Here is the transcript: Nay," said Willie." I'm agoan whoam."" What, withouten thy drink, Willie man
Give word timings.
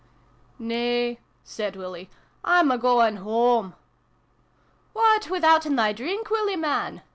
Nay," 0.57 1.19
said 1.43 1.75
Willie." 1.75 2.09
I'm 2.59 2.69
agoan 2.71 3.19
whoam."" 3.19 3.75
What, 4.93 5.29
withouten 5.29 5.75
thy 5.75 5.93
drink, 5.93 6.31
Willie 6.31 6.55
man 6.55 7.03